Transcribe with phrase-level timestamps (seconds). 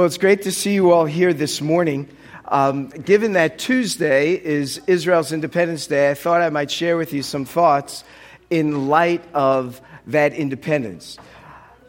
[0.00, 2.08] Well, it's great to see you all here this morning.
[2.48, 7.22] Um, given that Tuesday is Israel's Independence Day, I thought I might share with you
[7.22, 8.02] some thoughts
[8.48, 11.18] in light of that independence.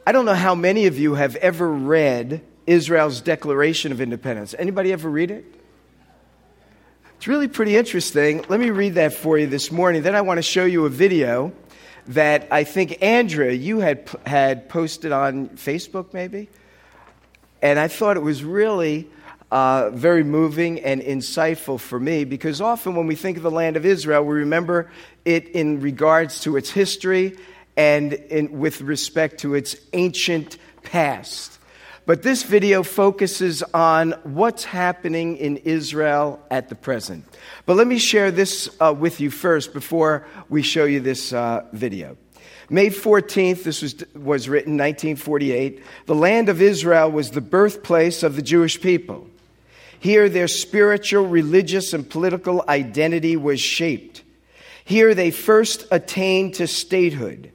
[0.05, 4.53] I don't know how many of you have ever read Israel's Declaration of Independence.
[4.59, 5.45] Anybody ever read it?
[7.15, 8.43] It's really pretty interesting.
[8.49, 10.01] Let me read that for you this morning.
[10.01, 11.53] Then I want to show you a video
[12.07, 16.49] that I think Andrea you had had posted on Facebook maybe
[17.61, 19.07] and I thought it was really
[19.51, 23.75] uh, very moving and insightful for me because often when we think of the land
[23.75, 24.89] of Israel, we remember
[25.25, 27.37] it in regards to its history
[27.75, 31.59] and in, with respect to its ancient past.
[32.05, 37.25] But this video focuses on what's happening in Israel at the present.
[37.65, 41.65] But let me share this uh, with you first before we show you this uh,
[41.73, 42.17] video.
[42.71, 45.83] May 14th, this was, was written 1948.
[46.05, 49.27] The land of Israel was the birthplace of the Jewish people.
[49.99, 54.23] Here, their spiritual, religious, and political identity was shaped.
[54.85, 57.51] Here, they first attained to statehood,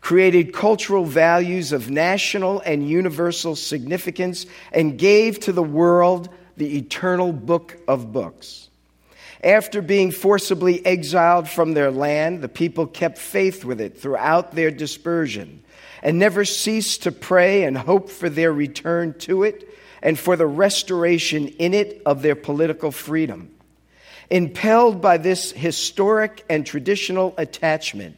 [0.00, 7.32] created cultural values of national and universal significance, and gave to the world the eternal
[7.32, 8.69] book of books.
[9.42, 14.70] After being forcibly exiled from their land, the people kept faith with it throughout their
[14.70, 15.62] dispersion
[16.02, 19.68] and never ceased to pray and hope for their return to it
[20.02, 23.50] and for the restoration in it of their political freedom.
[24.28, 28.16] Impelled by this historic and traditional attachment,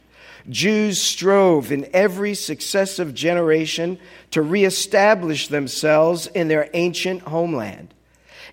[0.49, 3.97] Jews strove in every successive generation
[4.31, 7.92] to reestablish themselves in their ancient homeland.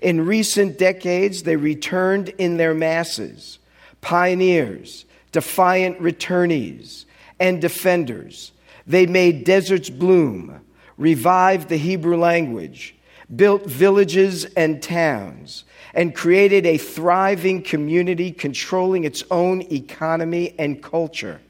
[0.01, 3.59] In recent decades, they returned in their masses,
[4.01, 7.05] pioneers, defiant returnees,
[7.39, 8.53] and defenders.
[8.87, 10.61] They made deserts bloom,
[10.97, 12.95] revived the Hebrew language,
[13.35, 21.41] built villages and towns, and created a thriving community controlling its own economy and culture,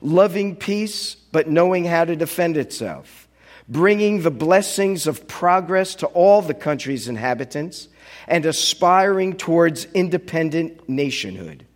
[0.00, 3.28] loving peace but knowing how to defend itself,
[3.68, 7.88] bringing the blessings of progress to all the country's inhabitants,
[8.30, 11.66] and aspiring towards independent nationhood.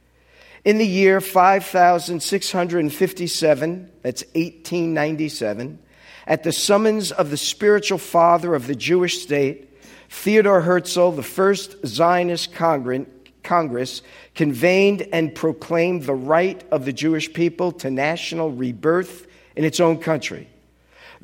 [0.64, 5.80] In the year 5657, that's 1897,
[6.26, 9.68] at the summons of the spiritual father of the Jewish state,
[10.08, 14.00] Theodore Herzl, the first Zionist Congress,
[14.34, 19.26] convened and proclaimed the right of the Jewish people to national rebirth
[19.56, 20.48] in its own country.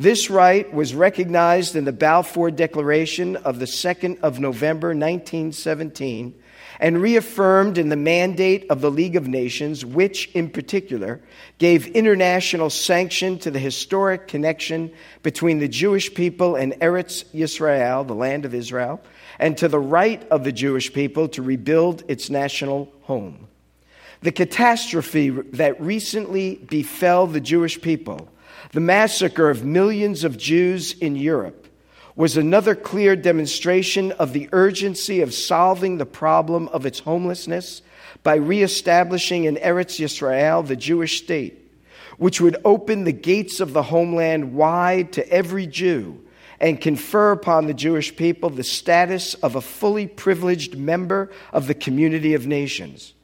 [0.00, 6.34] This right was recognized in the Balfour Declaration of the 2nd of November 1917
[6.78, 11.20] and reaffirmed in the mandate of the League of Nations, which in particular
[11.58, 14.90] gave international sanction to the historic connection
[15.22, 19.02] between the Jewish people and Eretz Yisrael, the land of Israel,
[19.38, 23.48] and to the right of the Jewish people to rebuild its national home.
[24.22, 28.30] The catastrophe that recently befell the Jewish people
[28.72, 31.66] the massacre of millions of Jews in Europe
[32.14, 37.82] was another clear demonstration of the urgency of solving the problem of its homelessness
[38.22, 41.70] by reestablishing in Eretz Yisrael the Jewish state,
[42.18, 46.22] which would open the gates of the homeland wide to every Jew
[46.60, 51.74] and confer upon the Jewish people the status of a fully privileged member of the
[51.74, 53.14] community of nations.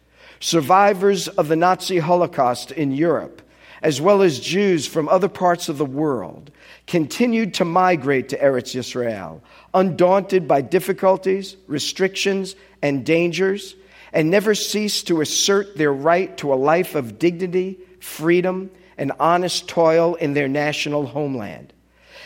[0.40, 3.42] Survivors of the Nazi Holocaust in Europe
[3.86, 6.50] as well as Jews from other parts of the world,
[6.88, 9.40] continued to migrate to Eretz Yisrael,
[9.74, 13.76] undaunted by difficulties, restrictions, and dangers,
[14.12, 19.68] and never ceased to assert their right to a life of dignity, freedom, and honest
[19.68, 21.72] toil in their national homeland.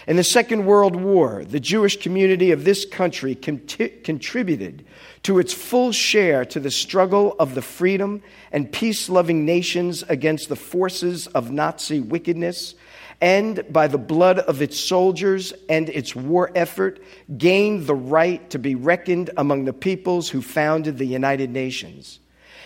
[0.06, 4.84] In the Second World War, the Jewish community of this country contributed
[5.24, 10.48] to its full share to the struggle of the freedom and peace loving nations against
[10.48, 12.74] the forces of Nazi wickedness,
[13.20, 17.02] and by the blood of its soldiers and its war effort,
[17.36, 22.20] gained the right to be reckoned among the peoples who founded the United Nations.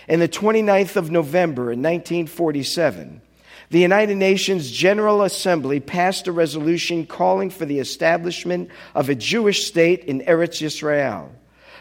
[0.07, 3.21] In the 29th of November in 1947,
[3.69, 9.65] the United Nations General Assembly passed a resolution calling for the establishment of a Jewish
[9.65, 11.29] state in Eretz Yisrael.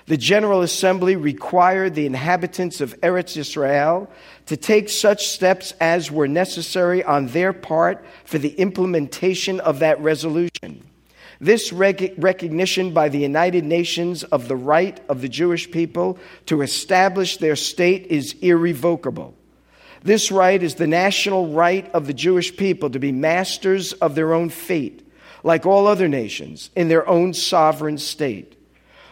[0.06, 4.10] The General Assembly required the inhabitants of Eretz Israel
[4.46, 10.00] to take such steps as were necessary on their part for the implementation of that
[10.00, 10.84] resolution.
[11.40, 16.62] This rec- recognition by the United Nations of the right of the Jewish people to
[16.62, 19.34] establish their state is irrevocable.
[20.04, 24.34] This right is the national right of the Jewish people to be masters of their
[24.34, 25.04] own fate
[25.44, 28.56] like all other nations, in their own sovereign state.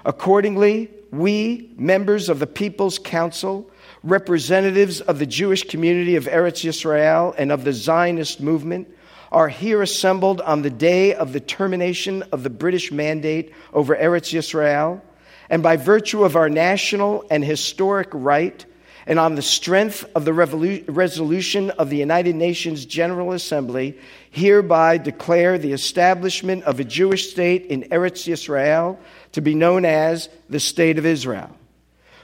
[0.05, 3.71] Accordingly, we, members of the People's Council,
[4.03, 8.89] representatives of the Jewish community of Eretz Yisrael and of the Zionist movement,
[9.31, 14.33] are here assembled on the day of the termination of the British mandate over Eretz
[14.33, 15.03] Yisrael,
[15.51, 18.65] and by virtue of our national and historic right,
[19.07, 23.99] and on the strength of the resolution of the United Nations General Assembly,
[24.31, 28.99] hereby declare the establishment of a Jewish state in Eretz Yisrael
[29.33, 31.51] to be known as the State of Israel.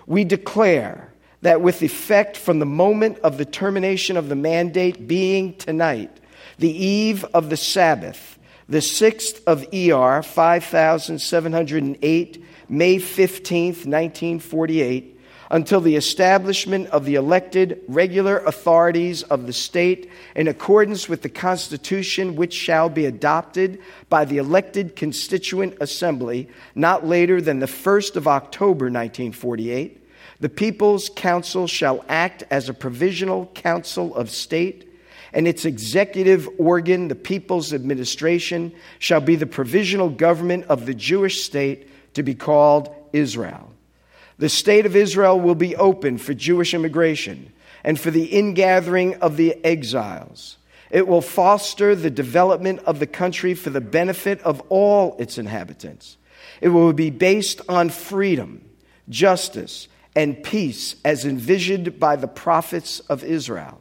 [0.06, 5.54] We declare that with effect from the moment of the termination of the mandate being
[5.56, 6.10] tonight,
[6.58, 8.38] the eve of the Sabbath,
[8.68, 15.17] the 6th of ER 5708, May 15th, 1948,
[15.50, 21.28] until the establishment of the elected regular authorities of the state in accordance with the
[21.28, 23.78] Constitution, which shall be adopted
[24.08, 30.06] by the elected Constituent Assembly not later than the 1st of October 1948.
[30.40, 34.84] The People's Council shall act as a provisional council of state
[35.32, 41.42] and its executive organ, the People's Administration, shall be the provisional government of the Jewish
[41.42, 43.70] state to be called Israel.
[44.38, 47.52] The state of Israel will be open for Jewish immigration
[47.82, 50.58] and for the ingathering of the exiles.
[50.90, 56.16] It will foster the development of the country for the benefit of all its inhabitants.
[56.60, 58.64] It will be based on freedom,
[59.08, 63.80] justice, and peace as envisioned by the prophets of Israel.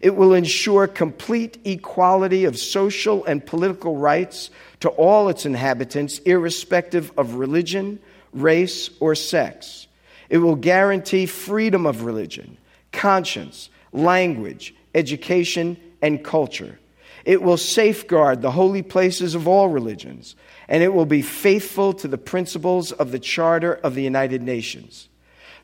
[0.00, 4.50] It will ensure complete equality of social and political rights
[4.80, 7.98] to all its inhabitants, irrespective of religion,
[8.40, 9.86] race, or sex.
[10.28, 12.58] It will guarantee freedom of religion,
[12.92, 16.78] conscience, language, education, and culture.
[17.24, 20.36] It will safeguard the holy places of all religions,
[20.68, 25.08] and it will be faithful to the principles of the Charter of the United Nations.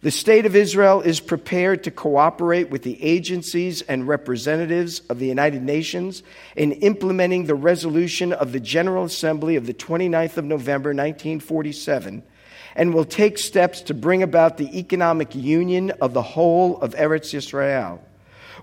[0.00, 5.28] The State of Israel is prepared to cooperate with the agencies and representatives of the
[5.28, 6.24] United Nations
[6.56, 12.24] in implementing the resolution of the General Assembly of the 29th of November 1947
[12.74, 17.32] and will take steps to bring about the economic union of the whole of Eretz
[17.34, 17.98] Yisrael.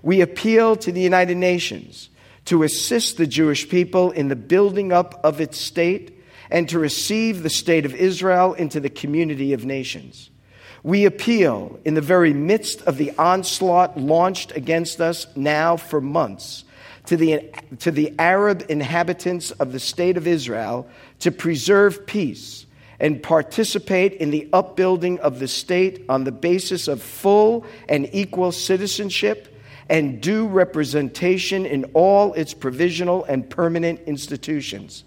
[0.02, 2.08] We appeal to the United Nations
[2.46, 6.18] to assist the Jewish people in the building up of its state
[6.50, 10.30] and to receive the state of Israel into the community of nations.
[10.82, 16.64] We appeal in the very midst of the onslaught launched against us now for months
[17.06, 20.88] to the, to the Arab inhabitants of the state of Israel
[21.20, 22.66] to preserve peace
[23.00, 28.52] and participate in the upbuilding of the state on the basis of full and equal
[28.52, 29.56] citizenship
[29.88, 35.02] and due representation in all its provisional and permanent institutions.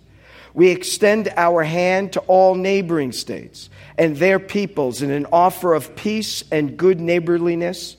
[0.53, 5.95] We extend our hand to all neighboring states and their peoples in an offer of
[5.95, 7.95] peace and good neighborliness,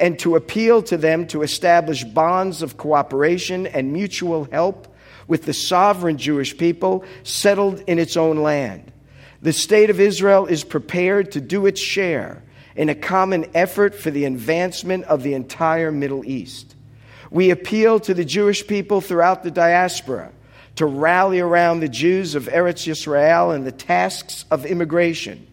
[0.00, 4.94] and to appeal to them to establish bonds of cooperation and mutual help
[5.26, 8.92] with the sovereign Jewish people settled in its own land.
[9.40, 12.42] The state of Israel is prepared to do its share
[12.74, 16.74] in a common effort for the advancement of the entire Middle East.
[17.30, 20.32] We appeal to the Jewish people throughout the diaspora
[20.76, 25.46] to rally around the Jews of Eretz Yisrael in the tasks of immigration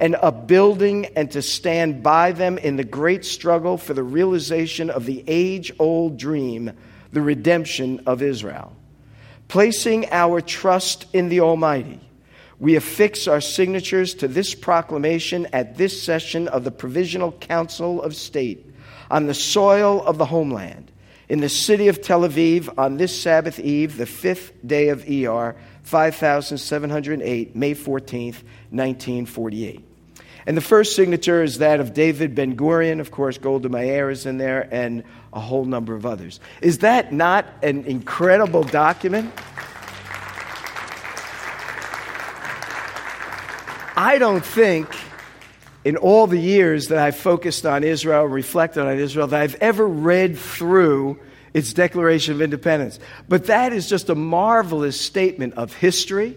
[0.00, 5.04] and upbuilding and to stand by them in the great struggle for the realization of
[5.04, 6.72] the age old dream,
[7.12, 8.74] the redemption of Israel.
[9.48, 12.07] Placing our trust in the Almighty,
[12.60, 18.16] we affix our signatures to this proclamation at this session of the Provisional Council of
[18.16, 18.66] State
[19.10, 20.90] on the soil of the homeland
[21.28, 25.56] in the city of Tel Aviv on this Sabbath Eve, the fifth day of ER
[25.82, 29.84] 5708, May 14th, 1948.
[30.46, 33.00] And the first signature is that of David Ben Gurion.
[33.00, 36.40] Of course, Golda Meir is in there, and a whole number of others.
[36.62, 39.30] Is that not an incredible document?
[44.00, 44.88] I don't think
[45.84, 49.88] in all the years that I've focused on Israel, reflected on Israel, that I've ever
[49.88, 51.18] read through
[51.52, 53.00] its Declaration of Independence.
[53.28, 56.36] But that is just a marvelous statement of history,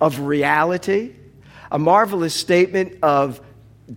[0.00, 1.16] of reality,
[1.72, 3.40] a marvelous statement of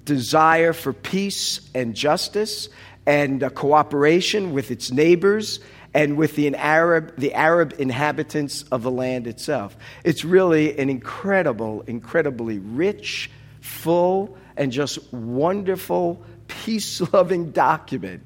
[0.04, 2.70] desire for peace and justice
[3.06, 5.60] and uh, cooperation with its neighbors
[5.94, 9.76] and with the Arab, the Arab inhabitants of the land itself.
[10.04, 13.32] It's really an incredible, incredibly rich,
[13.62, 18.24] full, and just wonderful, peace loving document.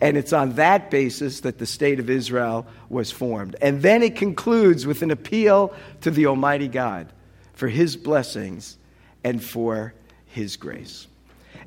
[0.00, 3.54] And it's on that basis that the state of Israel was formed.
[3.60, 7.12] And then it concludes with an appeal to the Almighty God
[7.52, 8.76] for his blessings
[9.22, 9.94] and for
[10.26, 11.06] his grace.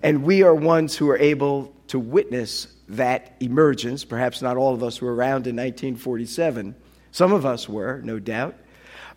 [0.03, 4.03] And we are ones who are able to witness that emergence.
[4.05, 6.75] Perhaps not all of us were around in 1947.
[7.11, 8.55] Some of us were, no doubt.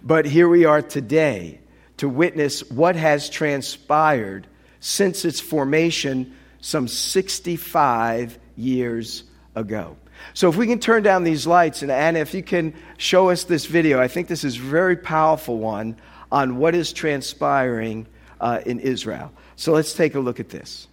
[0.02, 1.60] But here we are today
[1.98, 4.46] to witness what has transpired
[4.80, 9.24] since its formation some 65 years
[9.54, 9.96] ago.
[10.34, 13.44] So, if we can turn down these lights, and Anna, if you can show us
[13.44, 15.96] this video, I think this is a very powerful one
[16.30, 18.06] on what is transpiring
[18.40, 19.32] uh, in Israel.
[19.56, 20.88] So, let's take a look at this.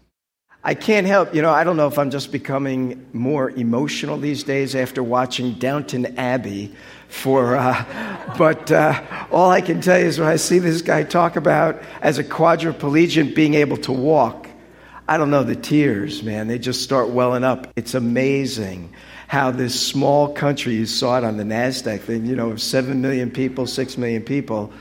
[0.67, 4.43] I can't help, you know, I don't know if I'm just becoming more emotional these
[4.43, 6.75] days after watching Downton Abbey
[7.07, 11.03] for, uh, but uh, all I can tell you is when I see this guy
[11.03, 14.49] talk about as a quadriplegic being able to walk,
[15.07, 17.71] I don't know, the tears, man, they just start welling up.
[17.77, 18.93] It's amazing
[19.29, 23.31] how this small country, you saw it on the NASDAQ thing, you know, 7 million
[23.31, 24.73] people, 6 million people,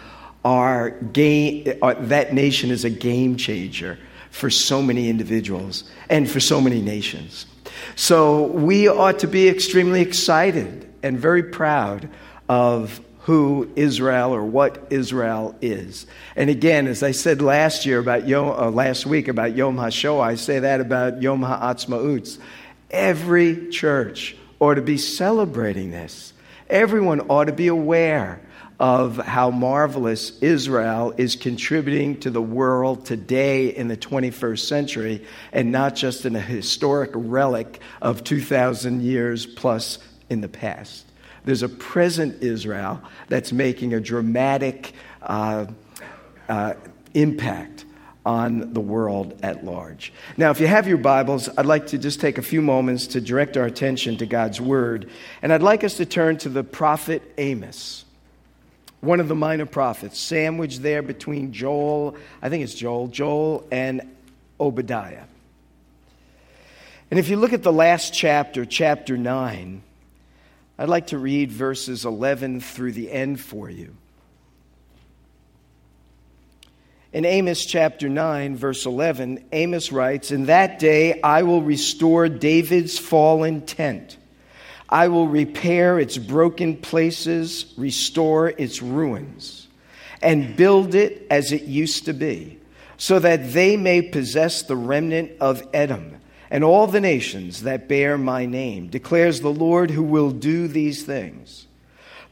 [0.45, 4.01] are game, are, that nation is a game changer
[4.37, 7.47] for so many individuals and for so many nations.
[7.95, 12.11] So we ought to be extremely excited and very proud
[12.47, 16.07] of who Israel or what Israel is.
[16.37, 20.23] And again, as I said last year about Yom, uh, last week about Yom HaShoah,
[20.23, 22.39] I say that about Yom HaAtzmaut.
[22.91, 26.35] Every church ought to be celebrating this.
[26.69, 28.41] Everyone ought to be aware
[28.79, 35.73] of how marvelous Israel is contributing to the world today in the 21st century and
[35.73, 41.07] not just in a historic relic of 2,000 years plus in the past.
[41.45, 44.93] There's a present Israel that's making a dramatic
[45.23, 45.67] uh,
[46.49, 46.75] uh,
[47.15, 47.85] impact
[48.27, 50.13] on the world at large.
[50.37, 53.21] Now, if you have your Bibles, I'd like to just take a few moments to
[53.21, 55.09] direct our attention to God's Word.
[55.43, 58.05] And I'd like us to turn to the prophet Amos,
[59.01, 64.17] one of the minor prophets, sandwiched there between Joel, I think it's Joel, Joel and
[64.59, 65.25] Obadiah.
[67.11, 69.83] And if you look at the last chapter, chapter 9,
[70.79, 73.97] I'd like to read verses 11 through the end for you.
[77.13, 82.99] In Amos chapter 9, verse 11, Amos writes, In that day I will restore David's
[82.99, 84.19] fallen tent.
[84.89, 89.67] I will repair its broken places, restore its ruins,
[90.23, 92.59] and build it as it used to be,
[92.97, 96.17] so that they may possess the remnant of Edom
[96.51, 101.03] and all the nations that bear my name, declares the Lord who will do these
[101.03, 101.67] things.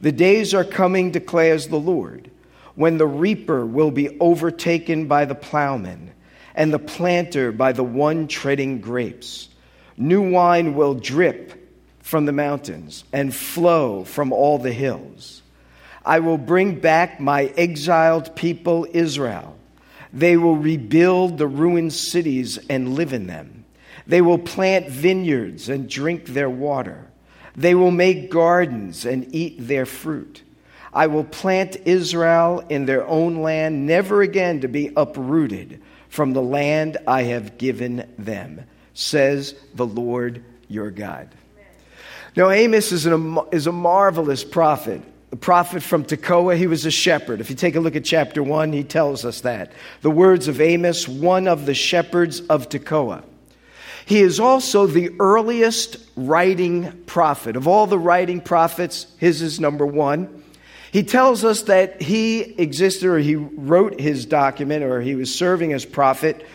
[0.01, 2.31] The days are coming, declares the Lord,
[2.75, 6.11] when the reaper will be overtaken by the plowman,
[6.53, 9.49] and the planter by the one treading grapes.
[9.97, 11.64] New wine will drip
[12.05, 15.41] from the mountains and flow from all the hills.
[16.05, 19.57] I will bring back my exiled people, Israel.
[20.13, 23.65] They will rebuild the ruined cities and live in them.
[24.05, 27.07] They will plant vineyards and drink their water.
[27.55, 30.43] They will make gardens and eat their fruit.
[30.93, 36.43] I will plant Israel in their own land, never again to be uprooted from the
[36.43, 41.29] land I have given them, says the Lord your God.
[42.35, 45.01] Now, Amos is, an, is a marvelous prophet.
[45.31, 47.39] A prophet from Tekoa, he was a shepherd.
[47.39, 49.71] If you take a look at chapter 1, he tells us that.
[50.01, 53.23] The words of Amos, one of the shepherds of Tekoa.
[54.05, 57.55] He is also the earliest writing prophet.
[57.55, 60.43] Of all the writing prophets, his is number one.
[60.91, 65.73] He tells us that he existed or he wrote his document or he was serving
[65.73, 66.45] as prophet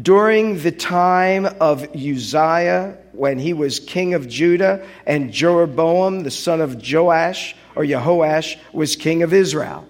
[0.00, 6.60] during the time of Uzziah when he was king of Judah and Jeroboam, the son
[6.60, 9.86] of Joash or Jehoash, was king of Israel.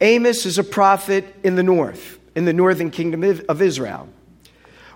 [0.00, 4.08] Amos is a prophet in the north, in the northern kingdom of Israel.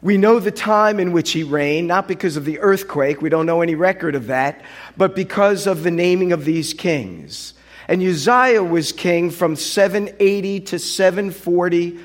[0.00, 3.46] We know the time in which he reigned, not because of the earthquake, we don't
[3.46, 4.60] know any record of that,
[4.96, 7.54] but because of the naming of these kings.
[7.86, 11.98] And Uzziah was king from 780 to 740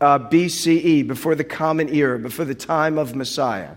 [0.00, 3.72] uh, BCE, before the Common Era, before the time of Messiah.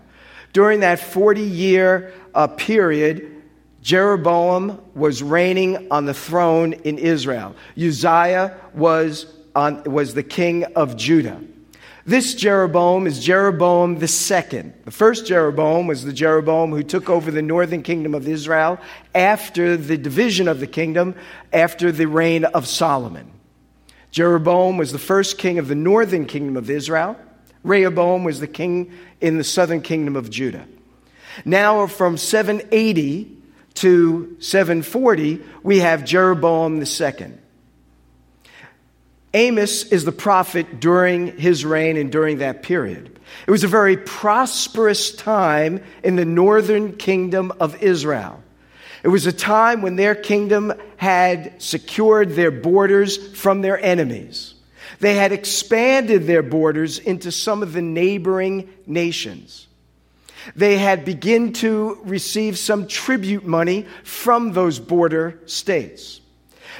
[0.54, 3.42] During that 40 year uh, period,
[3.82, 7.54] Jeroboam was reigning on the throne in Israel.
[7.76, 11.42] Uzziah was, on, was the king of Judah.
[12.06, 14.74] This Jeroboam is Jeroboam the second.
[14.84, 18.78] The first Jeroboam was the Jeroboam who took over the northern kingdom of Israel
[19.12, 21.16] after the division of the kingdom,
[21.52, 23.28] after the reign of Solomon.
[24.12, 27.18] Jeroboam was the first king of the northern kingdom of Israel.
[27.64, 30.66] Rehoboam was the king in the southern kingdom of Judah.
[31.44, 33.36] Now, from 780
[33.74, 37.32] to 740, we have Jeroboam II.
[39.32, 43.18] Amos is the prophet during his reign and during that period.
[43.46, 48.40] It was a very prosperous time in the northern kingdom of Israel.
[49.02, 54.54] It was a time when their kingdom had secured their borders from their enemies.
[55.00, 59.66] They had expanded their borders into some of the neighboring nations.
[60.54, 66.20] They had begun to receive some tribute money from those border states.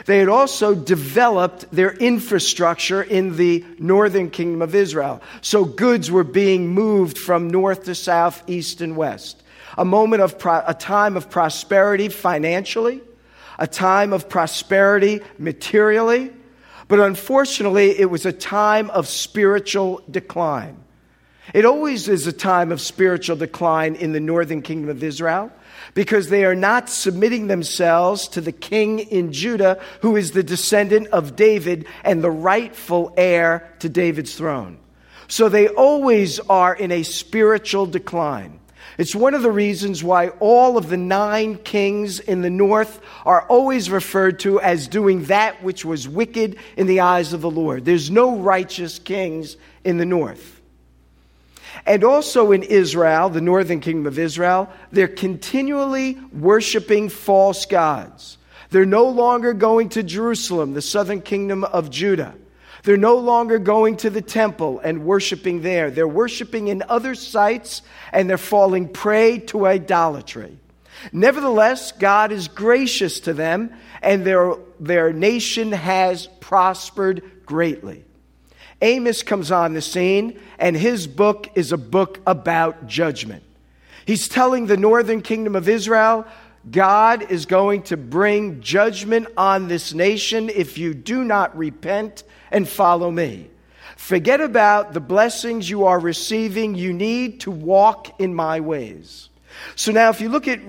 [0.06, 5.22] They had also developed their infrastructure in the northern kingdom of Israel.
[5.40, 9.42] So goods were being moved from north to south, east and west.
[9.78, 13.00] A moment of pro- a time of prosperity financially,
[13.58, 16.32] a time of prosperity materially,
[16.88, 20.76] but unfortunately, it was a time of spiritual decline.
[21.52, 25.52] It always is a time of spiritual decline in the northern kingdom of Israel
[25.92, 31.08] because they are not submitting themselves to the king in Judah, who is the descendant
[31.08, 34.78] of David and the rightful heir to David's throne.
[35.28, 38.60] So they always are in a spiritual decline.
[38.96, 43.42] It's one of the reasons why all of the nine kings in the north are
[43.48, 47.84] always referred to as doing that which was wicked in the eyes of the Lord.
[47.84, 50.60] There's no righteous kings in the north.
[51.86, 58.38] And also in Israel, the northern kingdom of Israel, they're continually worshiping false gods.
[58.70, 62.34] They're no longer going to Jerusalem, the southern kingdom of Judah.
[62.84, 65.90] They're no longer going to the temple and worshiping there.
[65.90, 70.58] They're worshiping in other sites and they're falling prey to idolatry.
[71.12, 73.72] Nevertheless, God is gracious to them
[74.02, 78.04] and their, their nation has prospered greatly.
[78.82, 83.42] Amos comes on the scene, and his book is a book about judgment.
[84.04, 86.26] He's telling the northern kingdom of Israel,
[86.70, 92.68] God is going to bring judgment on this nation if you do not repent and
[92.68, 93.50] follow me.
[93.96, 96.74] Forget about the blessings you are receiving.
[96.74, 99.28] You need to walk in my ways.
[99.76, 100.60] So now, if you look at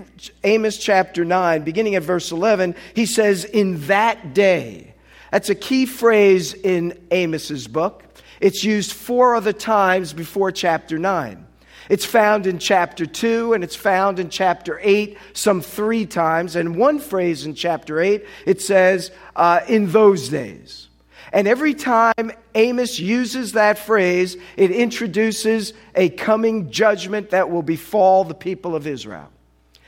[0.43, 4.93] Amos chapter 9, beginning at verse 11, he says, In that day,
[5.31, 8.03] that's a key phrase in Amos's book.
[8.39, 11.45] It's used four other times before chapter 9.
[11.89, 16.56] It's found in chapter 2 and it's found in chapter 8 some three times.
[16.56, 20.88] And one phrase in chapter 8, it says, uh, in those days.
[21.32, 28.24] And every time Amos uses that phrase, it introduces a coming judgment that will befall
[28.24, 29.30] the people of Israel,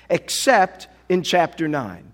[0.10, 2.12] except in chapter 9.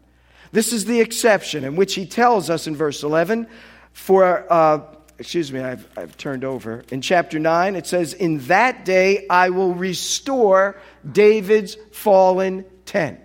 [0.52, 3.48] This is the exception in which he tells us in verse 11
[3.92, 4.82] for, uh,
[5.20, 6.84] excuse me, I've, I've turned over.
[6.92, 13.20] In chapter 9, it says, In that day I will restore David's fallen tent.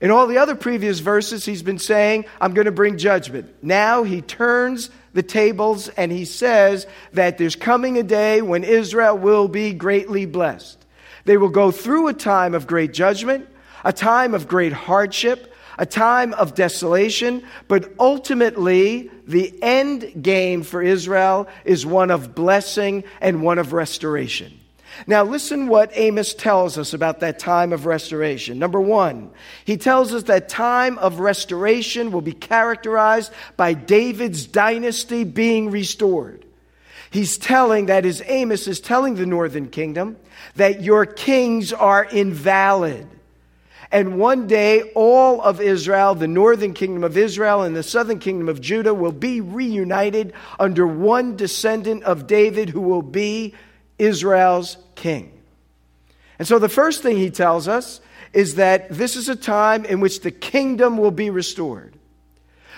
[0.00, 3.54] In all the other previous verses, he's been saying, I'm going to bring judgment.
[3.62, 9.16] Now he turns the tables and he says that there's coming a day when Israel
[9.16, 10.84] will be greatly blessed.
[11.24, 13.48] They will go through a time of great judgment,
[13.84, 20.82] a time of great hardship, a time of desolation, but ultimately the end game for
[20.82, 24.60] Israel is one of blessing and one of restoration.
[25.06, 28.58] Now, listen what Amos tells us about that time of restoration.
[28.58, 29.30] Number one,
[29.64, 36.46] he tells us that time of restoration will be characterized by David's dynasty being restored.
[37.10, 40.16] He's telling, that is, Amos is telling the northern kingdom
[40.56, 43.06] that your kings are invalid.
[43.92, 48.48] And one day, all of Israel, the northern kingdom of Israel and the southern kingdom
[48.48, 53.54] of Judah, will be reunited under one descendant of David who will be
[53.98, 55.32] Israel's king.
[56.38, 58.00] And so, the first thing he tells us
[58.32, 61.94] is that this is a time in which the kingdom will be restored.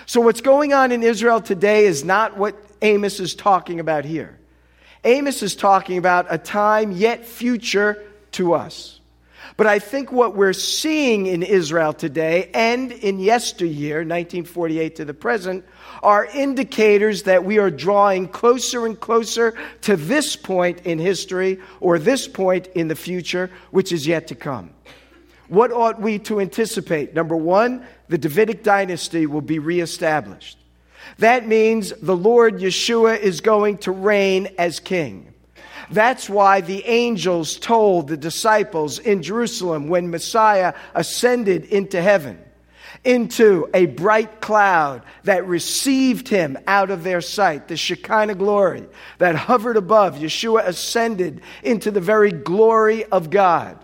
[0.05, 4.39] So, what's going on in Israel today is not what Amos is talking about here.
[5.03, 8.98] Amos is talking about a time yet future to us.
[9.57, 15.13] But I think what we're seeing in Israel today and in yesteryear, 1948 to the
[15.13, 15.65] present,
[16.01, 21.99] are indicators that we are drawing closer and closer to this point in history or
[21.99, 24.71] this point in the future, which is yet to come.
[25.47, 27.15] What ought we to anticipate?
[27.15, 30.57] Number one, the Davidic dynasty will be reestablished.
[31.17, 35.28] That means the Lord Yeshua is going to reign as king.
[35.91, 42.39] That's why the angels told the disciples in Jerusalem when Messiah ascended into heaven,
[43.03, 48.87] into a bright cloud that received him out of their sight, the Shekinah glory
[49.17, 50.15] that hovered above.
[50.15, 53.77] Yeshua ascended into the very glory of God.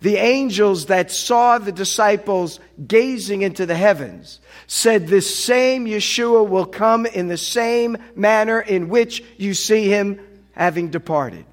[0.00, 6.66] The angels that saw the disciples gazing into the heavens said, This same Yeshua will
[6.66, 10.20] come in the same manner in which you see him
[10.56, 11.44] having departed.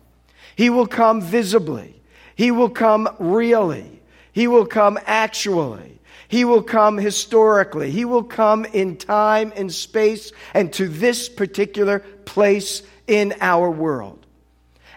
[0.55, 2.01] He will come visibly,
[2.35, 5.91] he will come really, he will come actually.
[6.29, 7.91] He will come historically.
[7.91, 14.25] He will come in time and space and to this particular place in our world.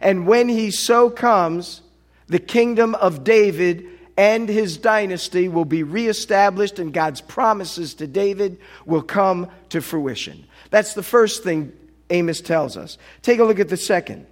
[0.01, 1.83] And when he so comes,
[2.27, 8.59] the kingdom of David and his dynasty will be reestablished, and God's promises to David
[8.87, 10.47] will come to fruition.
[10.71, 11.73] That's the first thing
[12.11, 12.99] Amos tells us.
[13.23, 14.27] Take a look at the second.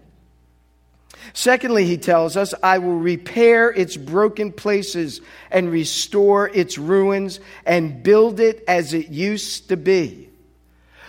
[1.33, 8.03] Secondly, he tells us, I will repair its broken places and restore its ruins and
[8.03, 10.29] build it as it used to be.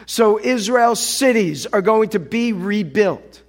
[0.05, 3.41] So Israel's cities are going to be rebuilt.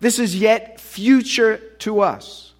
[0.00, 2.52] This is yet future to us.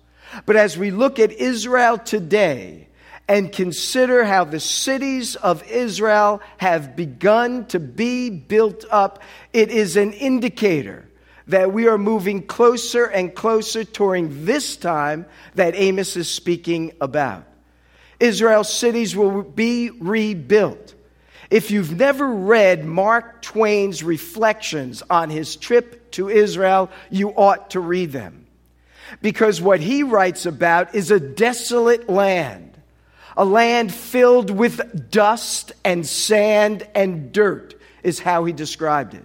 [0.46, 2.88] But as we look at Israel today
[3.30, 9.96] and consider how the cities of Israel have begun to be built up, it is
[9.96, 11.08] an indicator
[11.46, 17.44] that we are moving closer and closer during this time that Amos is speaking about.
[18.18, 20.96] Israel's cities will be rebuilt.
[21.50, 27.80] If you've never read Mark Twain's reflections on his trip to Israel, you ought to
[27.80, 28.48] read them.
[29.22, 32.69] Because what he writes about is a desolate land,
[33.40, 39.24] a land filled with dust and sand and dirt, is how he described it.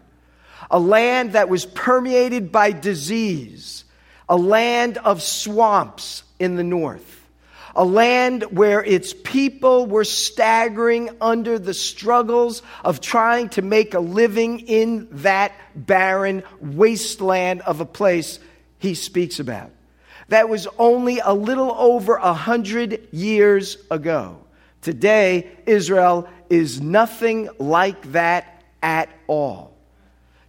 [0.71, 3.83] A land that was permeated by disease,
[4.29, 7.11] a land of swamps in the north
[7.75, 13.99] a land where its people were staggering under the struggles of trying to make a
[13.99, 18.39] living in that barren wasteland of a place
[18.79, 19.74] he speaks about.
[20.29, 24.37] That was only a little over a hundred years ago.
[24.81, 29.73] Today, Israel is nothing like that at all.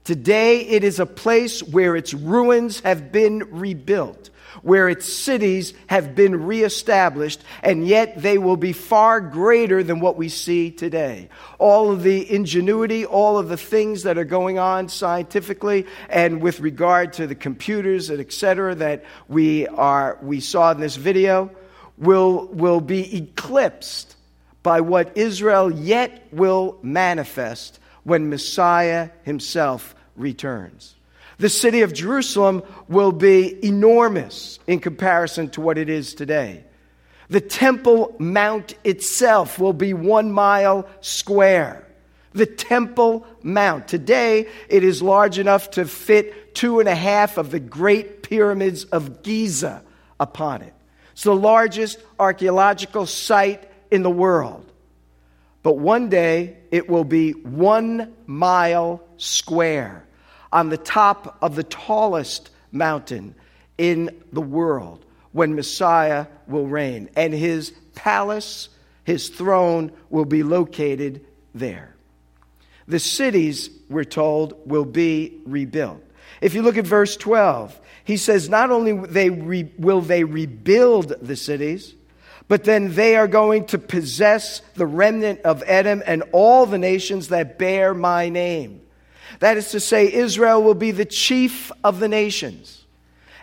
[0.05, 4.31] Today, it is a place where its ruins have been rebuilt
[4.63, 10.17] where its cities have been reestablished, and yet they will be far greater than what
[10.17, 11.29] we see today.
[11.59, 16.61] All of the ingenuity, all of the things that are going on scientifically, and with
[16.61, 21.51] regard to the computers and et cetera that we, are, we saw in this video,
[21.99, 24.17] will, will be eclipsed
[24.63, 30.95] by what Israel yet will manifest when Messiah himself returns.
[31.39, 36.65] The city of Jerusalem will be enormous in comparison to what it is today.
[37.29, 41.87] The Temple Mount itself will be one mile square.
[42.33, 43.89] The Temple Mount.
[43.89, 48.85] Today, it is large enough to fit two and a half of the great pyramids
[48.85, 49.83] of Giza
[50.19, 50.73] upon it.
[51.13, 54.71] It's the largest archaeological site in the world.
[55.63, 60.06] But one day, it will be one mile square
[60.57, 63.35] on the top of the tallest mountain
[63.77, 67.11] in the world when Messiah will reign.
[67.15, 68.71] And his palace,
[69.05, 71.23] his throne, will be located
[71.55, 71.95] there.
[72.89, 76.03] The cities, we're told, will be rebuilt.
[76.41, 81.95] If you look at verse 12, he says, Not only will they rebuild the cities,
[82.49, 87.29] but then they are going to possess the remnant of Edom and all the nations
[87.29, 88.81] that bear my name.
[89.41, 92.85] That is to say, Israel will be the chief of the nations,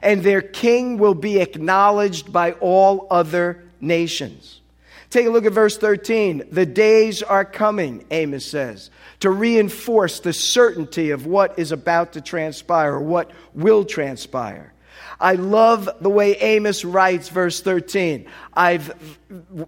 [0.01, 4.61] and their king will be acknowledged by all other nations.
[5.09, 6.47] Take a look at verse 13.
[6.51, 12.21] The days are coming, Amos says, to reinforce the certainty of what is about to
[12.21, 14.73] transpire, what will transpire.
[15.19, 18.25] I love the way Amos writes, verse 13.
[18.53, 19.19] I've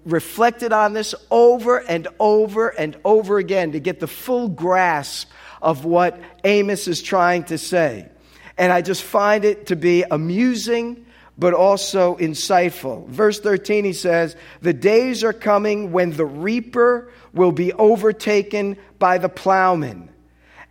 [0.03, 5.29] reflected on this over and over and over again to get the full grasp
[5.65, 8.07] of what Amos is trying to say.
[8.57, 11.05] And I just find it to be amusing,
[11.37, 13.07] but also insightful.
[13.07, 19.17] Verse 13, he says, The days are coming when the reaper will be overtaken by
[19.17, 20.09] the plowman,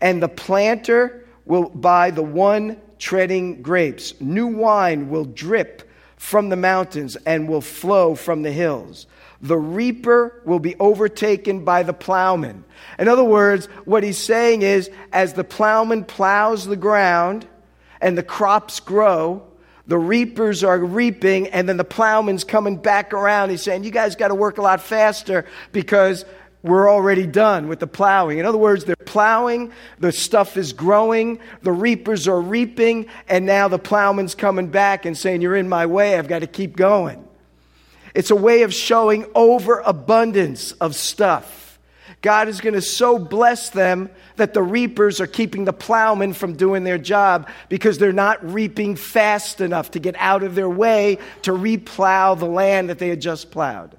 [0.01, 4.19] and the planter will by the one treading grapes.
[4.21, 9.07] New wine will drip from the mountains and will flow from the hills
[9.41, 12.65] the reaper will be overtaken by the plowman.
[12.99, 17.47] In other words, what he's saying is as the plowman plows the ground
[18.01, 19.43] and the crops grow,
[19.87, 23.51] the reapers are reaping, and then the plowman's coming back around.
[23.51, 26.25] He's saying, You guys got to work a lot faster because
[26.63, 28.39] we're already done with the plowing.
[28.39, 33.69] In other words, they're plowing, the stuff is growing, the reapers are reaping, and now
[33.69, 37.24] the plowman's coming back and saying, You're in my way, I've got to keep going.
[38.15, 41.79] It's a way of showing overabundance of stuff.
[42.23, 46.57] God is going to so bless them that the reapers are keeping the plowmen from
[46.57, 51.19] doing their job because they're not reaping fast enough to get out of their way
[51.43, 53.97] to replow the land that they had just plowed.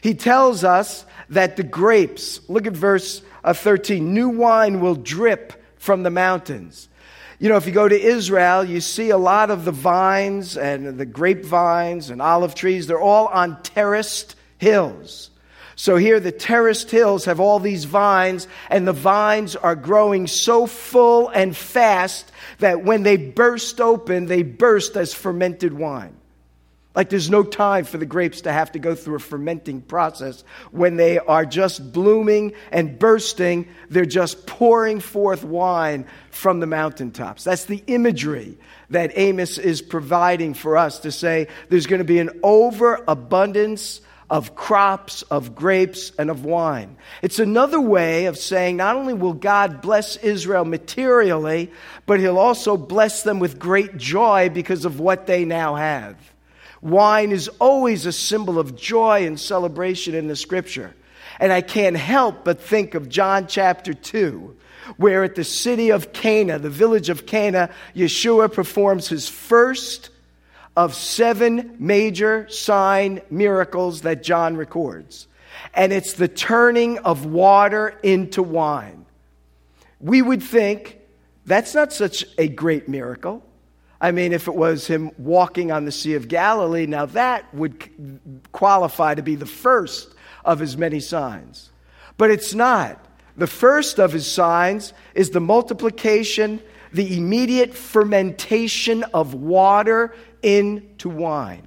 [0.00, 5.62] He tells us that the grapes, look at verse uh, 13, new wine will drip
[5.78, 6.88] from the mountains.
[7.38, 10.98] You know, if you go to Israel, you see a lot of the vines and
[10.98, 15.30] the grapevines and olive trees, they're all on terraced hills.
[15.76, 20.66] So here, the terraced hills have all these vines, and the vines are growing so
[20.66, 26.14] full and fast that when they burst open, they burst as fermented wine.
[26.94, 30.44] Like there's no time for the grapes to have to go through a fermenting process.
[30.70, 37.42] When they are just blooming and bursting, they're just pouring forth wine from the mountaintops.
[37.42, 38.56] That's the imagery
[38.90, 44.54] that Amos is providing for us to say there's going to be an overabundance of
[44.54, 46.96] crops, of grapes, and of wine.
[47.22, 51.70] It's another way of saying not only will God bless Israel materially,
[52.06, 56.33] but he'll also bless them with great joy because of what they now have.
[56.84, 60.94] Wine is always a symbol of joy and celebration in the scripture.
[61.40, 64.54] And I can't help but think of John chapter 2,
[64.98, 70.10] where at the city of Cana, the village of Cana, Yeshua performs his first
[70.76, 75.26] of seven major sign miracles that John records.
[75.72, 79.06] And it's the turning of water into wine.
[80.00, 80.98] We would think
[81.46, 83.42] that's not such a great miracle.
[84.04, 87.88] I mean, if it was him walking on the Sea of Galilee, now that would
[88.52, 90.14] qualify to be the first
[90.44, 91.70] of his many signs.
[92.18, 93.02] But it's not.
[93.38, 96.60] The first of his signs is the multiplication,
[96.92, 101.66] the immediate fermentation of water into wine.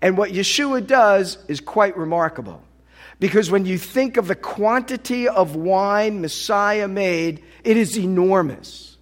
[0.00, 2.62] And what Yeshua does is quite remarkable.
[3.18, 8.95] Because when you think of the quantity of wine Messiah made, it is enormous.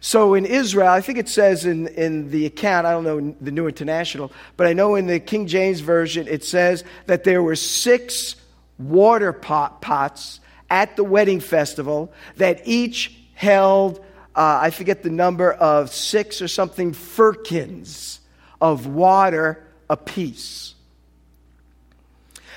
[0.00, 3.50] So in Israel, I think it says in, in the account, I don't know the
[3.50, 7.54] New International, but I know in the King James Version, it says that there were
[7.54, 8.34] six
[8.78, 13.98] water pot, pots at the wedding festival that each held,
[14.34, 18.20] uh, I forget the number of six or something firkins
[18.58, 20.74] of water apiece.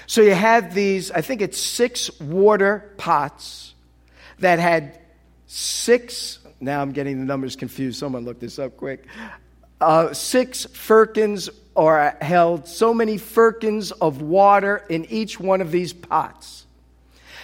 [0.08, 3.74] So you have these, I think it's six water pots
[4.40, 5.00] that had
[5.48, 8.00] six now I'm getting the numbers confused.
[8.00, 9.06] Someone look this up quick.
[9.82, 15.92] Uh, six firkins are held, so many firkins of water in each one of these
[15.92, 16.66] pots.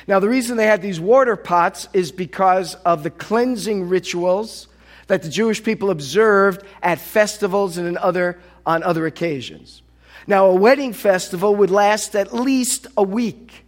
[0.07, 4.67] Now, the reason they had these water pots is because of the cleansing rituals
[5.07, 9.81] that the Jewish people observed at festivals and in other, on other occasions.
[10.25, 13.65] Now, a wedding festival would last at least a week.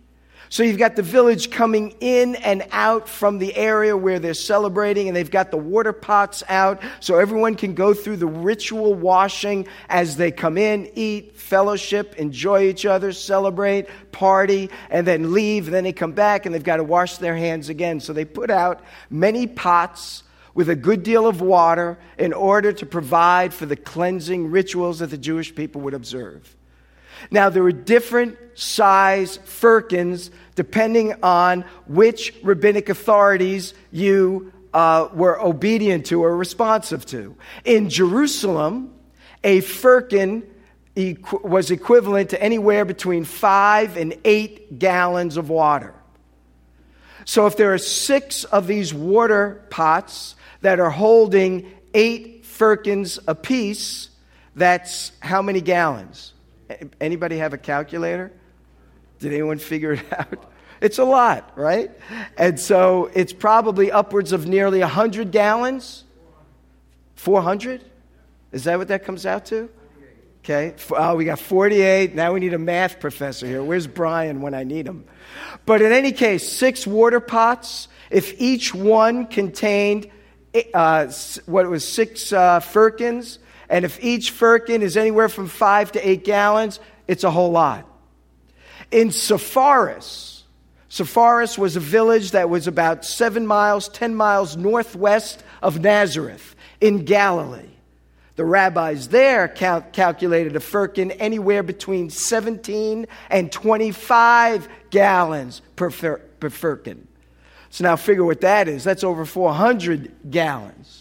[0.51, 5.07] So you've got the village coming in and out from the area where they're celebrating,
[5.07, 9.65] and they've got the water pots out so everyone can go through the ritual washing
[9.87, 15.67] as they come in, eat, fellowship, enjoy each other, celebrate, party, and then leave.
[15.67, 18.01] And then they come back and they've got to wash their hands again.
[18.01, 22.85] So they put out many pots with a good deal of water in order to
[22.85, 26.57] provide for the cleansing rituals that the Jewish people would observe.
[27.29, 36.05] Now, there were different size firkins depending on which rabbinic authorities you uh, were obedient
[36.07, 37.35] to or responsive to.
[37.65, 38.93] In Jerusalem,
[39.43, 40.43] a firkin
[40.95, 45.93] equ- was equivalent to anywhere between five and eight gallons of water.
[47.25, 54.09] So, if there are six of these water pots that are holding eight firkins apiece,
[54.55, 56.33] that's how many gallons?
[56.99, 58.31] Anybody have a calculator?
[59.19, 60.51] Did anyone figure it out?
[60.81, 61.91] It's a lot, right?
[62.37, 66.03] And so it's probably upwards of nearly 100 gallons.
[67.15, 67.83] 400?
[68.51, 69.69] Is that what that comes out to?
[70.43, 70.73] Okay.
[70.89, 72.15] Oh, we got 48.
[72.15, 73.61] Now we need a math professor here.
[73.61, 75.05] Where's Brian when I need him?
[75.67, 77.87] But in any case, six water pots.
[78.09, 80.09] If each one contained
[80.73, 81.11] uh,
[81.45, 83.37] what was six uh, firkins,
[83.71, 87.87] and if each firkin is anywhere from five to eight gallons, it's a whole lot.
[88.91, 90.43] In Sepphoris,
[90.89, 97.05] Sepphoris was a village that was about seven miles, ten miles northwest of Nazareth in
[97.05, 97.69] Galilee.
[98.35, 106.21] The rabbis there cal- calculated a firkin anywhere between 17 and 25 gallons per, fir-
[106.41, 107.07] per firkin.
[107.69, 108.83] So now figure what that is.
[108.83, 111.00] That's over 400 gallons.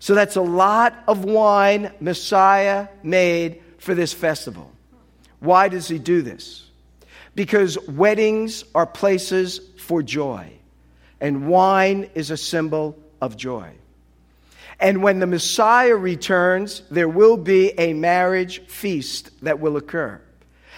[0.00, 4.72] So that's a lot of wine Messiah made for this festival.
[5.40, 6.66] Why does he do this?
[7.34, 10.52] Because weddings are places for joy,
[11.20, 13.72] and wine is a symbol of joy.
[14.80, 20.20] And when the Messiah returns, there will be a marriage feast that will occur.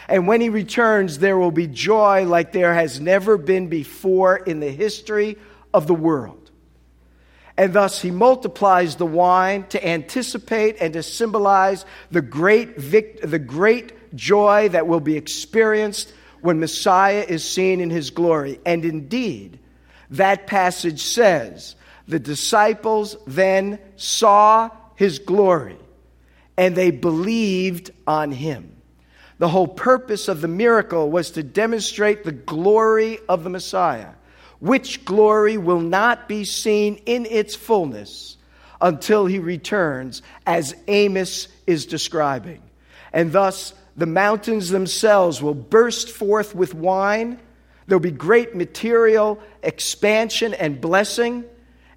[0.09, 4.59] And when he returns, there will be joy like there has never been before in
[4.59, 5.39] the history
[5.73, 6.42] of the world.
[7.57, 13.39] And thus he multiplies the wine to anticipate and to symbolize the great, vict- the
[13.39, 18.59] great joy that will be experienced when Messiah is seen in his glory.
[18.65, 19.59] And indeed,
[20.11, 21.77] that passage says
[22.09, 25.79] the disciples then saw his glory
[26.57, 28.77] and they believed on him.
[29.39, 34.11] The whole purpose of the miracle was to demonstrate the glory of the Messiah
[34.63, 38.37] which glory will not be seen in its fullness
[38.81, 42.63] until he returns, as Amos is describing.
[43.13, 47.41] And thus, the mountains themselves will burst forth with wine.
[47.89, 51.45] There'll be great material expansion and blessing,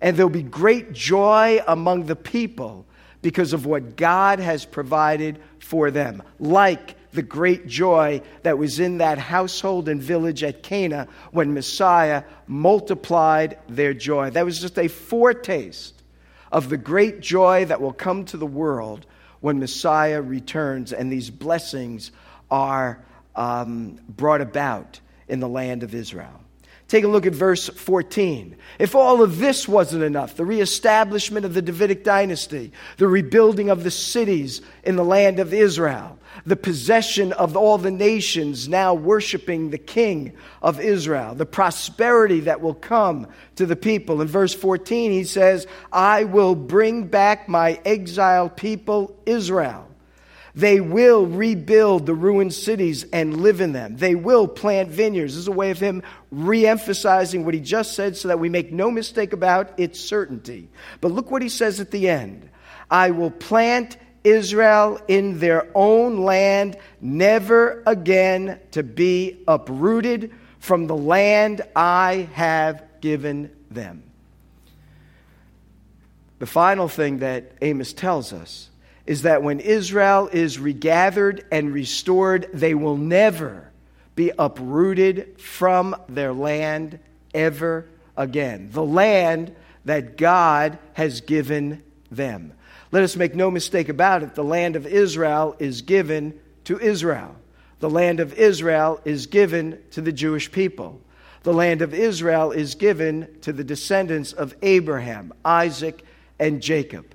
[0.02, 2.88] and there'll be great joy among the people
[3.22, 9.00] because of what God has provided for them, like the great joy that was in
[9.00, 14.30] that household and village at Cana when Messiah multiplied their joy.
[14.30, 16.04] That was just a foretaste
[16.52, 19.06] of the great joy that will come to the world
[19.42, 22.12] when Messiah returns and these blessings
[22.50, 23.04] are
[23.36, 26.45] um, brought about in the land of Israel.
[26.88, 28.56] Take a look at verse 14.
[28.78, 33.84] If all of this wasn't enough, the reestablishment of the Davidic dynasty, the rebuilding of
[33.84, 39.72] the cities in the land of Israel, the possession of all the nations now worshiping
[39.72, 44.22] the king of Israel, the prosperity that will come to the people.
[44.22, 49.88] In verse 14, he says, I will bring back my exiled people, Israel
[50.56, 53.98] they will rebuild the ruined cities and live in them.
[53.98, 55.34] They will plant vineyards.
[55.34, 58.48] This is a way of him re emphasizing what he just said so that we
[58.48, 60.70] make no mistake about its certainty.
[61.02, 62.50] But look what he says at the end
[62.90, 70.96] I will plant Israel in their own land, never again to be uprooted from the
[70.96, 74.04] land I have given them.
[76.40, 78.70] The final thing that Amos tells us
[79.06, 83.72] is that when Israel is regathered and restored, they will never
[84.16, 87.00] be uprooted from their land
[87.34, 87.86] ever
[88.18, 88.70] again.
[88.72, 92.54] The land that God has given them.
[92.92, 97.36] Let us make no mistake about it the land of Israel is given to Israel.
[97.80, 101.02] The land of Israel is given to the Jewish people.
[101.44, 106.04] The land of Israel is given to the descendants of Abraham, Isaac,
[106.40, 107.06] and Jacob.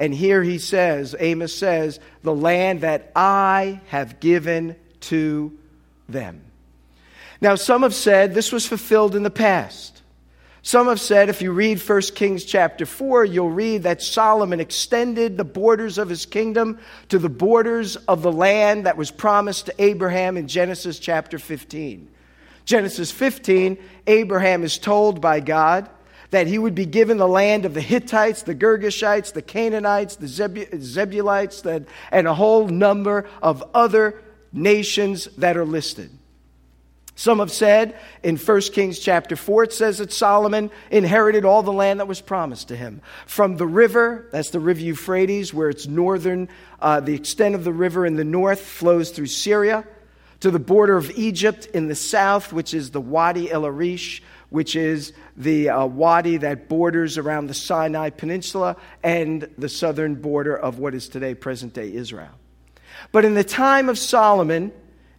[0.00, 5.56] And here he says, Amos says, the land that I have given to
[6.08, 6.40] them.
[7.42, 10.00] Now, some have said this was fulfilled in the past.
[10.62, 15.36] Some have said, if you read 1 Kings chapter 4, you'll read that Solomon extended
[15.36, 16.78] the borders of his kingdom
[17.10, 22.08] to the borders of the land that was promised to Abraham in Genesis chapter 15.
[22.64, 25.90] Genesis 15, Abraham is told by God
[26.30, 30.28] that he would be given the land of the Hittites, the Girgashites, the Canaanites, the
[30.28, 31.66] Jebusites,
[32.10, 36.10] and a whole number of other nations that are listed.
[37.20, 41.70] Some have said in 1 Kings chapter 4, it says that Solomon inherited all the
[41.70, 43.02] land that was promised to him.
[43.26, 46.48] From the river, that's the river Euphrates, where it's northern,
[46.80, 49.84] uh, the extent of the river in the north flows through Syria,
[50.40, 54.76] to the border of Egypt in the south, which is the Wadi El Arish, which
[54.76, 60.78] is the uh, wadi that borders around the Sinai Peninsula and the southern border of
[60.78, 62.32] what is today present day Israel.
[63.12, 64.72] But in the time of Solomon,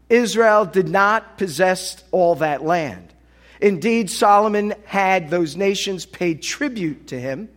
[0.09, 3.13] Israel did not possess all that land.
[3.61, 7.47] Indeed, Solomon had those nations pay tribute to him,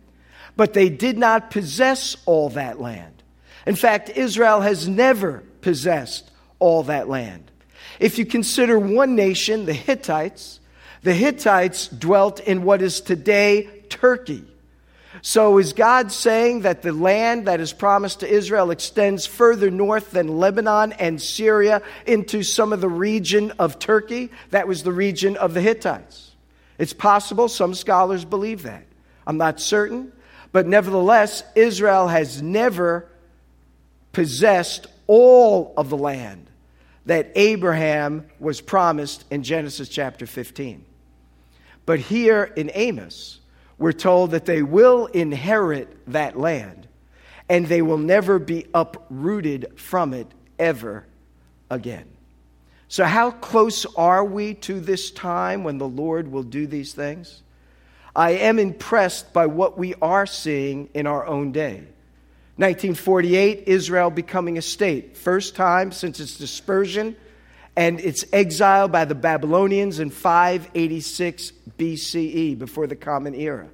[0.55, 3.23] but they did not possess all that land.
[3.65, 7.51] In fact, Israel has never possessed all that land.
[7.99, 10.59] If you consider one nation, the Hittites,
[11.05, 14.43] the Hittites dwelt in what is today Turkey.
[15.21, 20.09] So, is God saying that the land that is promised to Israel extends further north
[20.09, 24.31] than Lebanon and Syria into some of the region of Turkey?
[24.49, 26.31] That was the region of the Hittites.
[26.79, 28.85] It's possible, some scholars believe that.
[29.27, 30.11] I'm not certain,
[30.51, 33.07] but nevertheless, Israel has never
[34.11, 36.49] possessed all of the land
[37.05, 40.83] that Abraham was promised in Genesis chapter 15.
[41.85, 43.39] But here in Amos,
[43.77, 46.87] we're told that they will inherit that land
[47.47, 50.27] and they will never be uprooted from it
[50.57, 51.05] ever
[51.69, 52.07] again.
[52.87, 57.41] So, how close are we to this time when the Lord will do these things?
[58.15, 61.83] I am impressed by what we are seeing in our own day.
[62.57, 67.17] 1948, Israel becoming a state, first time since its dispersion
[67.75, 73.67] and its exile by the Babylonians in 586 BCE, before the Common Era.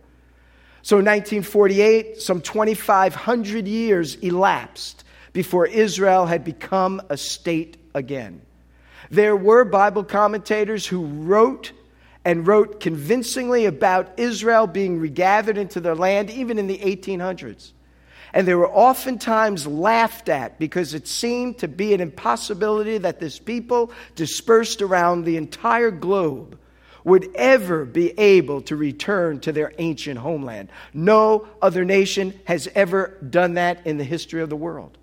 [0.84, 8.41] So, in 1948, some 2,500 years elapsed before Israel had become a state again.
[9.12, 11.72] There were Bible commentators who wrote
[12.24, 17.72] and wrote convincingly about Israel being regathered into their land, even in the 1800s.
[18.34, 23.39] And they were oftentimes laughed at because it seemed to be an impossibility that this
[23.39, 26.58] people dispersed around the entire globe
[27.04, 30.70] would ever be able to return to their ancient homeland.
[30.93, 34.97] No other nation has ever done that in the history of the world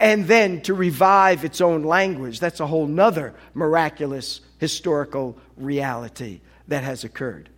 [0.00, 2.40] and then to revive its own language.
[2.40, 7.48] That's a whole nother miraculous historical reality that has occurred.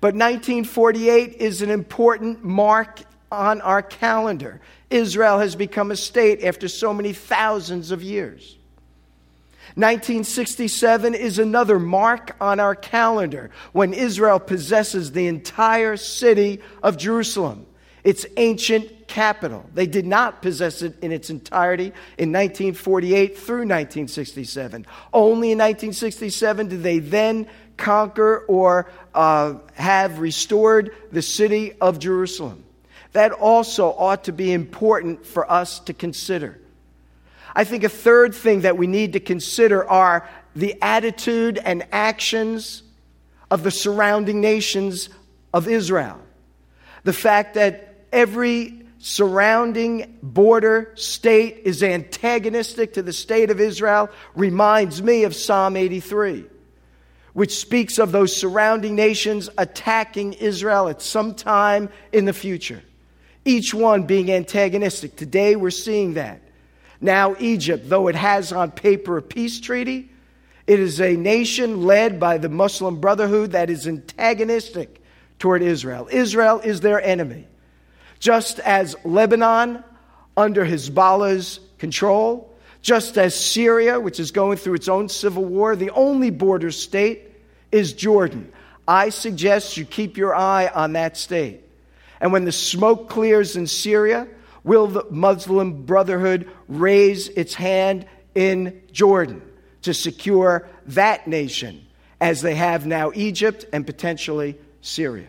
[0.00, 4.60] But 1948 is an important mark on our calendar.
[4.90, 8.56] Israel has become a state after so many thousands of years.
[9.76, 17.66] 1967 is another mark on our calendar when Israel possesses the entire city of Jerusalem
[18.06, 19.68] its ancient capital.
[19.74, 24.86] They did not possess it in its entirety in 1948 through 1967.
[25.12, 32.64] Only in 1967 did they then conquer or uh, have restored the city of Jerusalem.
[33.10, 36.60] That also ought to be important for us to consider.
[37.56, 42.82] I think a third thing that we need to consider are the attitude and actions
[43.50, 45.08] of the surrounding nations
[45.54, 46.20] of Israel.
[47.04, 55.02] The fact that every surrounding border state is antagonistic to the state of Israel reminds
[55.02, 56.44] me of Psalm 83,
[57.32, 62.82] which speaks of those surrounding nations attacking Israel at some time in the future,
[63.46, 65.16] each one being antagonistic.
[65.16, 66.42] Today we're seeing that.
[67.00, 70.10] Now, Egypt, though it has on paper a peace treaty,
[70.66, 75.00] it is a nation led by the Muslim Brotherhood that is antagonistic
[75.38, 76.08] toward Israel.
[76.10, 77.46] Israel is their enemy.
[78.18, 79.84] Just as Lebanon,
[80.36, 85.90] under Hezbollah's control, just as Syria, which is going through its own civil war, the
[85.90, 87.22] only border state
[87.72, 88.52] is Jordan.
[88.88, 91.62] I suggest you keep your eye on that state.
[92.20, 94.28] And when the smoke clears in Syria,
[94.66, 98.04] will the Muslim Brotherhood raise its hand
[98.34, 99.40] in Jordan
[99.82, 101.86] to secure that nation
[102.20, 105.28] as they have now Egypt and potentially Syria?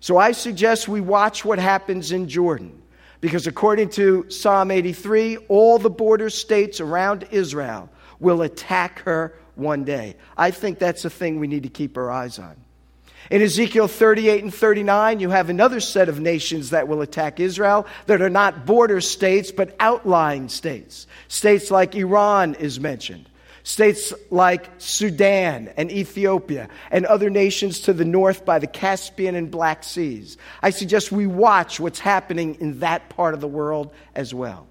[0.00, 2.78] So I suggest we watch what happens in Jordan.
[3.20, 7.88] Because according to Psalm 83, all the border states around Israel
[8.18, 10.16] will attack her one day.
[10.36, 12.56] I think that's a thing we need to keep our eyes on.
[13.32, 17.86] In Ezekiel 38 and 39, you have another set of nations that will attack Israel
[18.04, 21.06] that are not border states, but outlying states.
[21.28, 23.30] States like Iran is mentioned.
[23.62, 29.50] States like Sudan and Ethiopia and other nations to the north by the Caspian and
[29.50, 30.36] Black Seas.
[30.62, 34.66] I suggest we watch what's happening in that part of the world as well.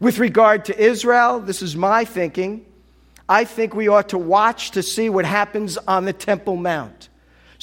[0.00, 2.66] With regard to Israel, this is my thinking.
[3.28, 7.10] I think we ought to watch to see what happens on the Temple Mount.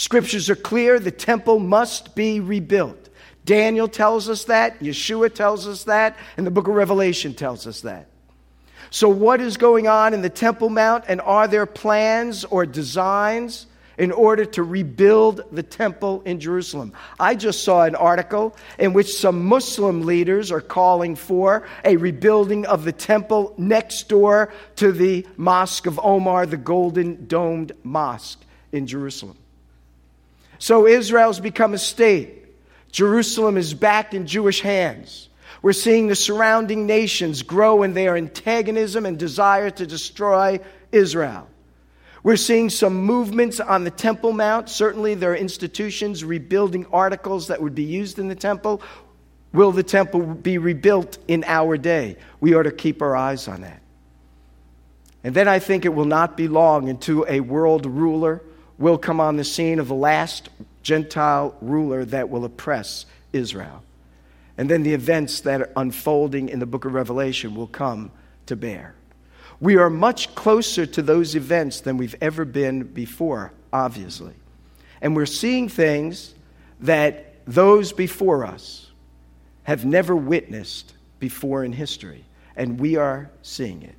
[0.01, 3.09] Scriptures are clear the temple must be rebuilt.
[3.45, 7.81] Daniel tells us that, Yeshua tells us that, and the book of Revelation tells us
[7.81, 8.07] that.
[8.89, 13.67] So, what is going on in the Temple Mount, and are there plans or designs
[13.99, 16.93] in order to rebuild the temple in Jerusalem?
[17.19, 22.65] I just saw an article in which some Muslim leaders are calling for a rebuilding
[22.65, 28.41] of the temple next door to the Mosque of Omar, the golden domed mosque
[28.71, 29.37] in Jerusalem.
[30.61, 32.45] So, Israel's become a state.
[32.91, 35.27] Jerusalem is back in Jewish hands.
[35.63, 40.59] We're seeing the surrounding nations grow in their antagonism and desire to destroy
[40.91, 41.47] Israel.
[42.21, 44.69] We're seeing some movements on the Temple Mount.
[44.69, 48.83] Certainly, there are institutions rebuilding articles that would be used in the temple.
[49.53, 52.17] Will the temple be rebuilt in our day?
[52.39, 53.81] We ought to keep our eyes on that.
[55.23, 58.43] And then I think it will not be long until a world ruler
[58.81, 60.49] will come on the scene of the last
[60.83, 63.83] Gentile ruler that will oppress Israel.
[64.57, 68.11] And then the events that are unfolding in the book of Revelation will come
[68.47, 68.95] to bear.
[69.59, 74.33] We are much closer to those events than we've ever been before, obviously.
[75.01, 76.33] And we're seeing things
[76.81, 78.89] that those before us
[79.63, 82.25] have never witnessed before in history.
[82.55, 83.95] And we are seeing it.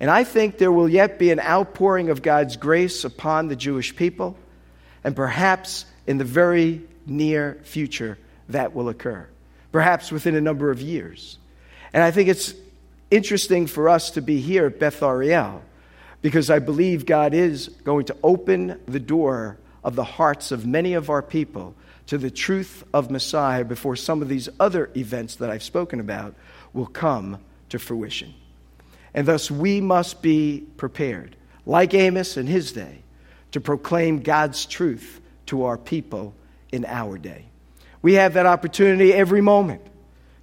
[0.00, 3.96] And I think there will yet be an outpouring of God's grace upon the Jewish
[3.96, 4.36] people,
[5.02, 8.18] and perhaps in the very near future
[8.48, 9.26] that will occur,
[9.72, 11.38] perhaps within a number of years.
[11.92, 12.54] And I think it's
[13.10, 15.62] interesting for us to be here at Beth Ariel
[16.20, 20.94] because I believe God is going to open the door of the hearts of many
[20.94, 21.74] of our people
[22.06, 26.34] to the truth of Messiah before some of these other events that I've spoken about
[26.72, 27.38] will come
[27.68, 28.34] to fruition.
[29.14, 31.36] And thus, we must be prepared,
[31.66, 33.02] like Amos in his day,
[33.52, 36.34] to proclaim God's truth to our people
[36.72, 37.46] in our day.
[38.02, 39.82] We have that opportunity every moment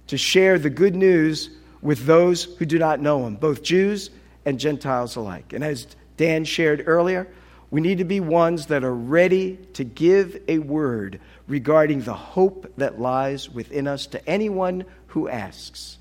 [0.08, 1.50] to share the good news
[1.82, 4.10] with those who do not know Him, both Jews
[4.44, 5.52] and Gentiles alike.
[5.52, 5.86] And as
[6.16, 7.28] Dan shared earlier,
[7.70, 12.72] we need to be ones that are ready to give a word regarding the hope
[12.76, 15.98] that lies within us to anyone who asks,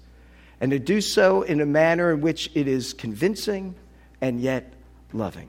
[0.66, 3.76] and to do so in a manner in which it is convincing
[4.20, 4.74] and yet
[5.14, 5.48] loving.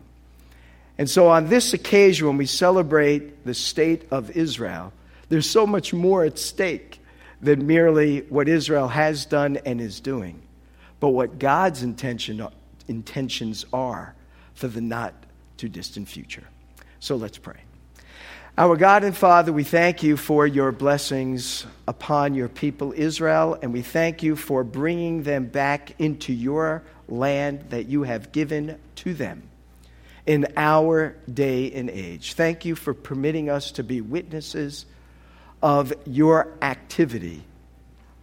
[0.98, 4.92] And so, on this occasion, when we celebrate the state of Israel,
[5.30, 7.00] there's so much more at stake
[7.40, 10.42] than merely what Israel has done and is doing,
[11.00, 12.46] but what God's intention,
[12.86, 14.14] intentions are
[14.52, 15.14] for the not
[15.56, 16.44] too distant future.
[17.00, 17.65] So let's pray.
[18.58, 23.70] Our God and Father, we thank you for your blessings upon your people Israel, and
[23.70, 29.12] we thank you for bringing them back into your land that you have given to
[29.12, 29.42] them
[30.24, 32.32] in our day and age.
[32.32, 34.86] Thank you for permitting us to be witnesses
[35.62, 37.44] of your activity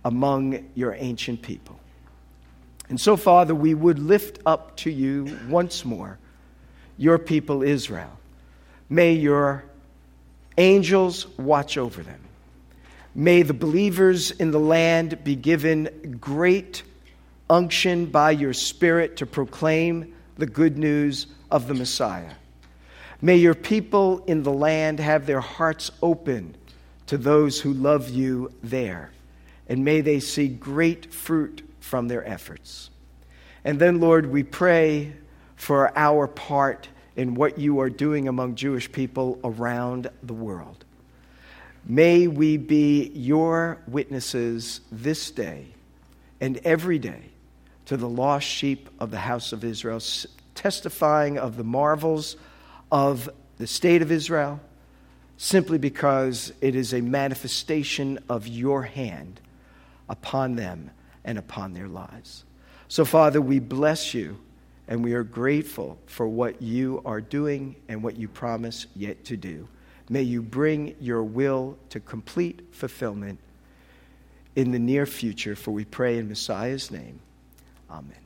[0.04, 1.80] among your ancient people.
[2.90, 6.18] And so, Father, we would lift up to you once more
[6.98, 8.18] your people Israel.
[8.90, 9.66] May your
[10.58, 12.20] angels watch over them.
[13.16, 16.84] May the believers in the land be given great
[17.50, 22.32] unction by your Spirit to proclaim the good news of the Messiah.
[23.22, 26.56] May your people in the land have their hearts open
[27.06, 29.12] to those who love you there,
[29.70, 32.90] and may they see great fruit from their efforts.
[33.64, 35.14] And then, Lord, we pray
[35.56, 40.84] for our part in what you are doing among Jewish people around the world.
[41.86, 45.68] May we be your witnesses this day
[46.40, 47.22] and every day
[47.86, 50.02] to the lost sheep of the house of Israel,
[50.56, 52.38] testifying of the marvels
[52.92, 54.60] of the state of Israel
[55.38, 59.42] simply because it is a manifestation of your hand
[60.08, 60.92] upon them
[61.26, 62.46] and upon their lives.
[62.88, 64.40] So, Father, we bless you
[64.94, 69.36] and we are grateful for what you are doing and what you promise yet to
[69.36, 69.68] do.
[70.08, 73.40] May you bring your will to complete fulfillment
[74.56, 77.20] in the near future, for we pray in Messiah's name.
[77.90, 78.23] Amen.